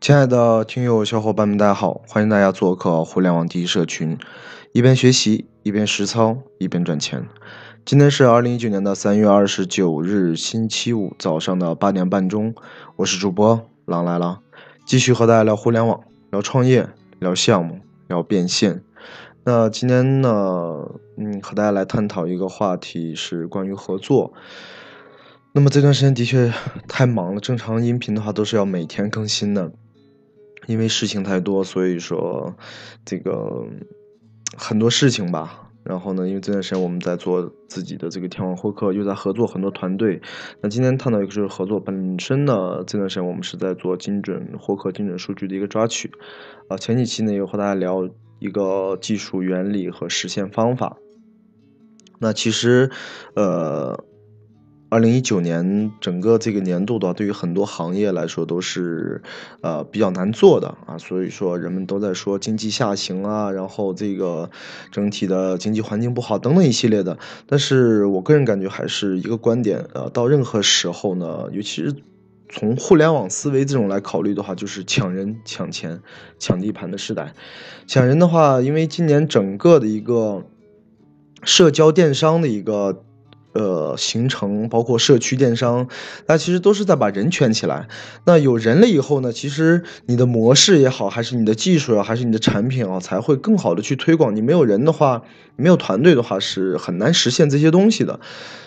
[0.00, 2.00] 亲爱的听友小伙伴们，大家好！
[2.06, 4.16] 欢迎大家做客互联网第一社群，
[4.72, 7.26] 一边学习，一边实操，一边赚钱。
[7.84, 12.54] 今天是二零一九年的三月二十九日，星期五早上的八点半钟，
[12.96, 14.38] 我是主播狼来了，
[14.86, 16.88] 继续和大家聊互联网，聊创业，
[17.18, 18.82] 聊项目，聊变现。
[19.44, 24.32] 那今天呢，嗯，和大家来探讨一个话题，是关于合作。
[25.52, 26.52] 那么这段时间的确
[26.86, 29.72] 太忙了，正常音频的话都是要每天更新的。
[30.68, 32.54] 因为事情太多，所以说
[33.02, 33.64] 这个
[34.56, 35.64] 很多事情吧。
[35.82, 40.20] 然后呢，因为这段时间我们在做自己的这个天网获客，又在合作很多团队。
[40.60, 46.12] 那今天探讨一个就是合作本身呢，这段时间我们是在做精准获客、精准数据的一个抓取。
[46.68, 48.06] 啊，前几期呢有和大家聊
[48.38, 50.98] 一个技术原理和实现方法。
[52.18, 52.90] 那其实，
[53.34, 54.04] 呃。
[54.90, 59.20] 二零一九年整个这个年度的话，对于很多行业来说都是，
[59.60, 60.96] 呃，比较难做的啊。
[60.96, 64.50] 所以说，人们都在说经济下行啊，然后这个
[64.90, 67.18] 整体的经济环境不好等等一系列的。
[67.46, 71.94] 但是我个人感觉还是一个观点，呃，到任何时候呢，尤其是
[72.48, 76.00] 从互联网思维这种来考虑的话，就是抢人、抢钱、
[76.38, 77.34] 抢地盘的时代。
[77.86, 80.46] 抢人的话，因为今年整个的一个
[81.42, 83.04] 社交电商的一个。
[83.58, 85.88] 呃，形成包括社区电商，
[86.26, 87.88] 那其实都是在把人圈起来。
[88.24, 94.36] 那有人了以后呢，其实你的模式也好，还是你的技术啊，还是你的产品啊，才会更好的去推广。
[94.36, 95.22] 你没有人的话，
[95.56, 98.20] 没有团队的话，是很难实现这些东西的。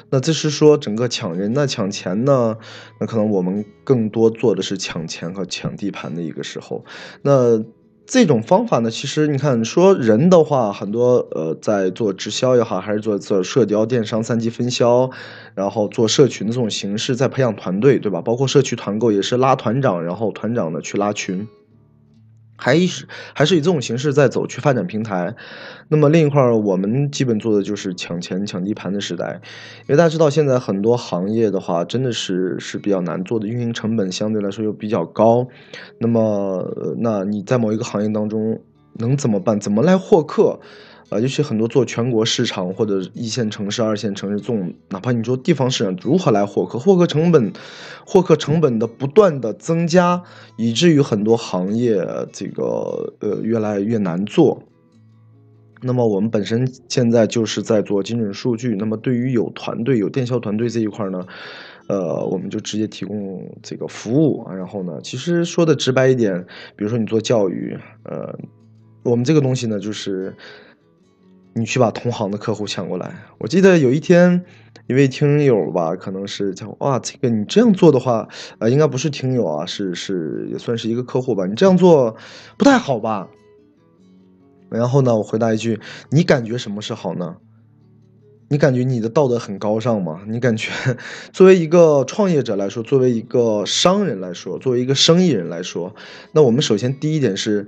[0.09, 2.57] 那这是说整个抢人呢，抢钱呢，
[2.99, 6.83] 那可能我们更多做的是抢钱和抢地盘的一个时候。
[7.21, 7.63] 那。
[8.11, 15.09] 这种方法呢，其实你看，说人的话，很多呃，在做直销也好，还是做做社交电商三级分销，
[15.55, 18.21] 然后做社群的这种形式，在培养团队，对吧？
[18.21, 21.47] 包括社区团购也是拉团长，然后团长呢去拉群。
[22.63, 25.35] 还是还是以这种形式在走去发展平台，
[25.87, 29.41] 那么另一块儿我们基本做的就是抢钱抢地盘的时代，
[29.79, 35.47] 因为大家知道现在很多行业的话真的是是比较难做的，运营成本相对来说又比较高，
[35.97, 38.61] 那么那你在某一个行业当中
[38.93, 39.59] 能怎么办？
[39.59, 40.59] 怎么来获客？
[41.11, 47.51] 啊，尤其很多做全国市场或者一线城市、二线城市这种，哪怕你说地方市场如何来获客，获客成本，
[48.05, 50.23] 获客成本的不断的增加，
[50.57, 51.97] 以至于很多行业
[52.31, 54.63] 这个呃越来越难做。
[55.81, 61.25] 那么我们本身现在就是在做精准数据，那么对于有团队、有电销团队这一块呢，
[61.87, 64.55] 呃，我们就直接提供这个服务啊。
[64.55, 66.45] 然后呢，其实说的直白一点，
[66.77, 68.33] 比如说你做教育，呃，
[69.03, 70.33] 我们这个东西呢，就是。
[71.53, 73.13] 你去把同行的客户抢过来。
[73.37, 74.45] 我记得有一天，
[74.87, 78.27] 一位听友吧，可能是讲哇，这个你这样做的话，
[78.59, 81.45] 呃，应该不是听友啊，是是也算是一个客户吧。
[81.45, 82.15] 你这样做
[82.57, 83.27] 不太好吧？
[84.69, 85.79] 然后呢，我回答一句：
[86.09, 87.35] 你感觉什么是好呢？
[88.47, 90.21] 你感觉你的道德很高尚吗？
[90.27, 90.71] 你感觉
[91.31, 95.95] 作为一个创业者来说，作为一个商人来说，作为一个生意人来说，
[96.33, 97.67] 那我们首先第一点是，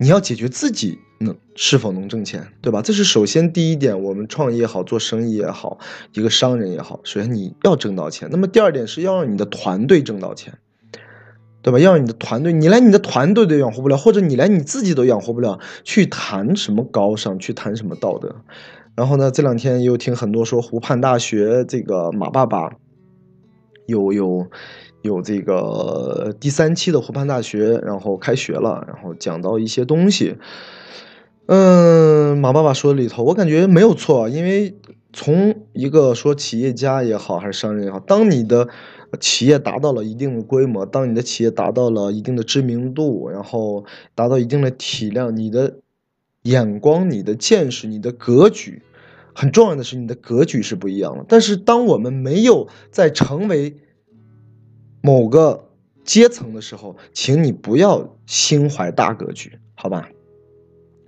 [0.00, 0.98] 你要解决自己。
[1.22, 2.80] 能是否能挣钱，对吧？
[2.80, 4.02] 这是首先第一点。
[4.02, 5.78] 我们创业也好，做生意也好，
[6.14, 8.26] 一个商人也好，首先你要挣到钱。
[8.32, 10.54] 那么第二点是要让你的团队挣到钱，
[11.60, 11.78] 对吧？
[11.78, 18.36] 要让你的团队，你连你的团队都养活不了，或者你连你自己都养活不了，去谈什么高尚，去谈什么道德？
[18.94, 22.72] 然后呢，这两天又听很多说湖畔大学这个马爸爸
[23.84, 24.48] 有有。
[25.02, 30.36] 有这个第三期的湖畔大学，然后开学了，然后讲到一些东西。
[31.46, 34.76] 嗯，马爸爸说里头，我感觉没有错，因为
[35.12, 38.68] 从一个说企业家也好，还是商人也好，当你的
[39.18, 43.84] 企业达到了一定的规模，当你的企业达到了一定的知名度，然后
[44.14, 45.78] 达到一定的体量，你的
[46.42, 48.82] 眼光、你的见识、你的格局，
[49.34, 51.24] 很重要的是你的格局是不一样的。
[51.26, 53.74] 但是，当我们没有在成为
[55.00, 55.68] 某个
[56.04, 60.08] 阶层的时候，请你不要心怀大格局，好吧？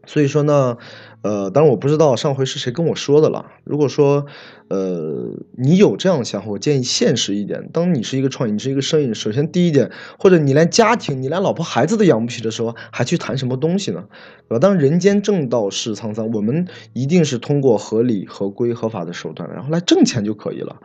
[0.05, 0.79] 所以说呢，
[1.23, 3.53] 呃，当然我不知道上回是谁跟我说的了。
[3.63, 4.27] 如果说，
[4.67, 7.71] 呃，你有这样的想法，我建议现实一点。
[7.73, 14.09] 当你是一个创业，你是一个生意人，首先第一点，或者你连家庭，你连老婆孩子都养不起的时候，还去谈什么东西呢？
[14.49, 14.59] 对吧？
[14.59, 20.81] 当人间正道是沧桑，我们一定是通过合理、合规、合法的手段，然后来挣钱就可以了。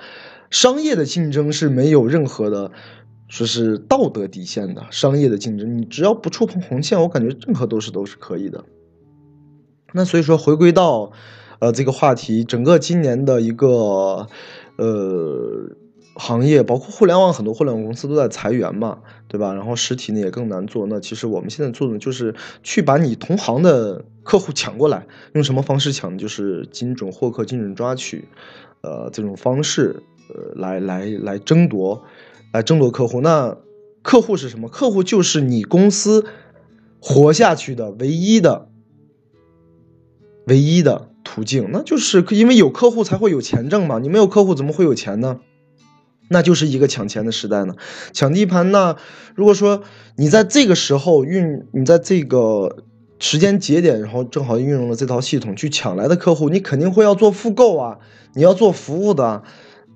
[0.50, 2.72] 商业的竞争是没有任何的
[3.28, 4.86] 说是道德底线的。
[4.92, 8.64] 商业的竞争，你只要不触碰红线，我感觉任何都是都是可以的。
[9.94, 11.12] 那所以说，回归到
[11.60, 14.28] 呃这个话题，整个今年的一个
[14.78, 15.70] 呃
[16.14, 19.54] 行业，包括互联网，很多互联网公司都在裁员嘛，对吧？
[19.54, 20.86] 然后实体呢也更难做。
[20.88, 26.18] 那其实我们现在做的就是去把你同行的客户抢过来，用什么方式抢？
[26.18, 28.28] 就是精准获客、精准抓取，
[28.82, 32.04] 呃，这种方式，呃，来来来争夺，
[32.54, 33.22] 来争夺客户。
[33.22, 33.58] 那
[34.02, 34.70] 客户是什么？
[34.70, 36.26] 客户就是你公司
[37.00, 38.70] 活下去的唯一的、
[40.46, 41.10] 唯一的。
[41.30, 44.00] 途径，那就是因为有客户才会有钱挣嘛。
[44.00, 45.42] 你没有客户怎么会有钱呢？
[46.30, 47.76] 那就是一个抢钱的时代呢，
[48.14, 48.72] 抢地盘。
[48.72, 48.96] 那
[49.36, 49.84] 如果说
[50.16, 52.78] 你在这个时候运，你在这个
[53.20, 58.00] 时间节点，然后正好运用了这套系统去抢来的客户，你肯定会要做复购啊，
[58.34, 59.44] 你要做服务的。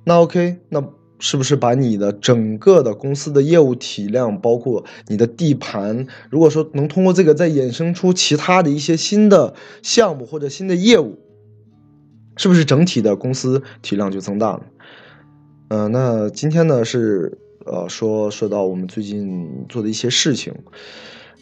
[0.03, 0.83] 那 OK，那。
[1.23, 9.53] 是不是把你的整个的公司的业务体量，包括你的地盘，如果说能通过这个再衍生出其他的一些新的
[9.83, 11.19] 项目或者新的业务，
[12.37, 14.63] 是不是整体的公司体量就增大了？
[15.67, 17.37] 嗯，那今天呢是
[17.67, 20.51] 呃说说到我们最近做的一些事情。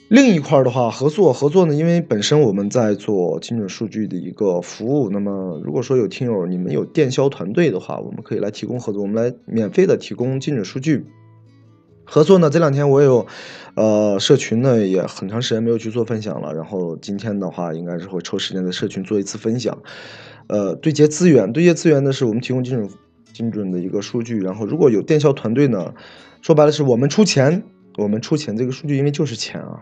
[0.10, 11.06] 另一块的话，合作合作呢，因为本身我们在做精准数据的一个服务，那么如果说有听友你们有电销团队的话，我们可以来提供合作，我们来免费的提供精准数据
[12.06, 12.50] 合作呢。
[12.50, 13.28] 这两天我有，
[13.76, 19.78] 呃，社群呢也很长时间没有去做分享了，然后今天的话应该是会抽时间在社群做一次分享，
[20.48, 22.90] 呃，对接资源，对接资源呢是我们提供精准
[23.32, 25.94] 精准的一个数据，然后如果有电销团队呢，
[26.42, 27.62] 说白了是我们出钱，
[27.98, 29.80] 我们出钱，这个数据因为就是钱啊。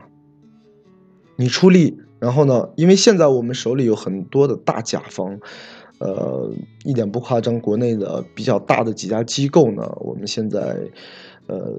[1.37, 2.69] 你出力，然后呢？
[2.75, 5.39] 因为现在我们手里有很多的大甲方，
[5.99, 6.51] 呃，
[6.83, 10.77] 一点不夸张，国内的比较大的几家机构呢，我们现在，
[11.45, 11.75] 呃，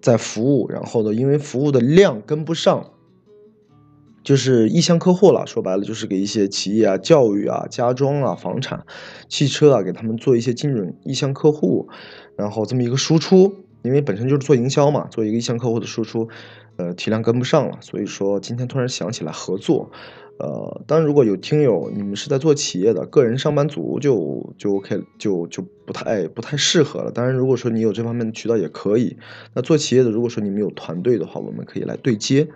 [0.00, 2.90] 在服务，然后呢，因为服务的量跟不上，
[4.22, 5.46] 就是意向客户了。
[5.46, 8.84] 说白了，就是给一些企业啊、教育啊、家装啊、房产、
[9.28, 11.88] 汽车啊，给他们做一些精准意向客户，
[12.36, 13.54] 然后这么一个输出，
[13.86, 16.28] 因为本身就是做营销嘛，做一个意向客户的输出。
[16.78, 19.90] 呃，体量跟不上了，所以说今天突然想起来合作，
[20.38, 27.10] 呃，当然如果有听友你们是在做企业的个人上班族，就就 OK，就就不太不太适合了。
[27.10, 29.16] 当然，如果说你有这方面的渠道也可以。
[29.54, 32.46] 那做企业的，如果说你们有团队的话，我们可以来对接，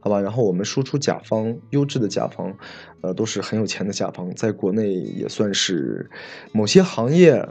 [0.00, 0.20] 好吧？
[0.20, 2.54] 然后我们输出甲方，优质的甲方，
[3.00, 6.10] 呃，都是很有钱的甲方，在国内也算是
[6.52, 7.48] 某些行业，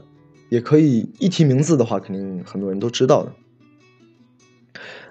[0.50, 3.32] 也可以一提名字的话，肯定很多人都知道的。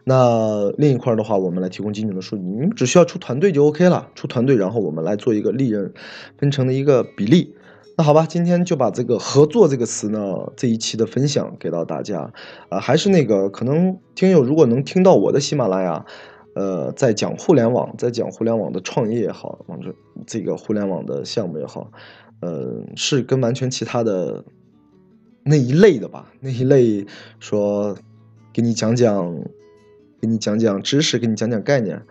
[0.04, 5.92] 那另一块的话，我们来提供精准的数据，你们只需要出团队就 OK 了，出团队，然后我们来做一个利润
[6.38, 7.54] 分成的一个比例。
[7.96, 12.32] 那好吧，今天就把这个合作这个词呢，这一期的分享给到大家。
[12.70, 16.06] 啊，还是那个，可能听友如果能听到我的喜马拉雅，
[16.54, 19.94] 呃，在讲互联网，在讲互联网的创业也好，或者
[20.26, 21.90] 这个互联网的项目也好，
[22.40, 24.44] 呃，是跟完全其他的
[25.48, 27.06] 那一类的吧，那一类
[27.40, 27.96] 说
[28.52, 29.34] 给你讲讲。
[30.20, 32.02] 给你讲讲知识，给你讲讲概念，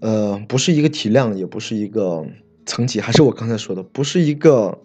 [0.00, 2.24] 呃，不是一个体量，也不是一个
[2.64, 4.78] 层级，还是我刚才说的，不是一个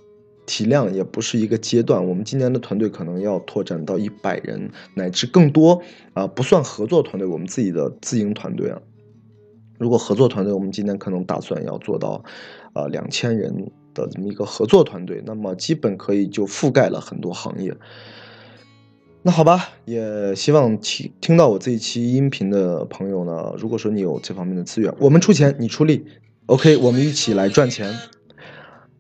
[0.48, 2.04] 体量，也不是一个阶段。
[2.04, 8.82] 我们今年的团队可能要拓展到一百人乃至更多啊，不算合作团队，我们自己的自营团队啊。
[9.78, 12.24] 如果合作团队，我们今年可能打算要做到
[12.74, 17.76] 啊两千人的这么一个合作团队，那么基本可以就覆盖了很多行业。
[19.22, 26.06] 那好吧，也希望听听到我这一期音频的朋友呢，如果说你有这方面的资源，我们出钱，你出力
[26.46, 27.94] ，OK，我们一起来赚钱。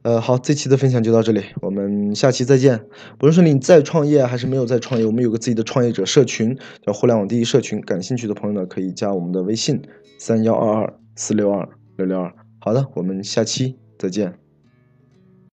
[0.02, 2.80] 呃，好，这期的分享就到这里，我们下期再见。
[3.18, 9.82] 不论说你在创业还是没有在创业，我们有个自己的创业者社群，叫互联网第一社群，感兴趣的朋友呢可以加我们的微信
[10.18, 11.68] 三幺二二四六二
[11.98, 12.34] 六六二。
[12.60, 14.39] 好的，我们下期再见。